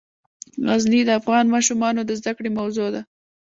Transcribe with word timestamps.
غزني 0.67 1.01
د 1.05 1.09
افغان 1.19 1.45
ماشومانو 1.55 2.01
د 2.05 2.11
زده 2.19 2.31
کړې 2.37 2.49
موضوع 2.59 2.87
ده. 2.95 3.01